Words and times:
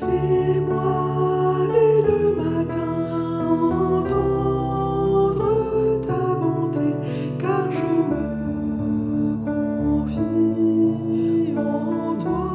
Fais-moi 0.00 1.68
dès 1.72 1.96
le 2.08 2.20
matin 2.34 2.94
entendre 3.92 5.48
ta 6.06 6.22
bonté, 6.40 6.88
car 7.38 7.64
je 7.70 7.92
me 8.10 8.24
confie 9.44 11.54
en 11.58 12.16
toi. 12.18 12.50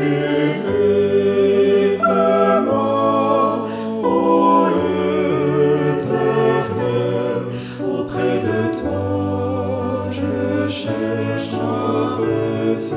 Heureux, 0.00 1.96
vraiment, 1.98 3.66
oh 4.04 4.68
Dieu 4.72 5.98
éternel, 5.98 7.42
auprès 7.82 8.38
de 8.46 8.58
toi, 8.80 10.12
je 10.12 10.68
cherche 10.68 11.54
un 11.54 12.16
refuge, 12.16 12.94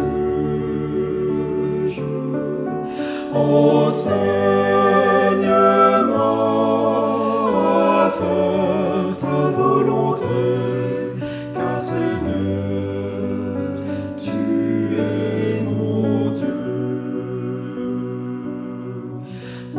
enseignement, 3.33 4.11
un 7.97 8.09
fort, 8.11 9.21
un 9.23 9.49
beau. 9.51 9.71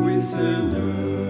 we 0.03 0.21
sinners. 0.21 1.22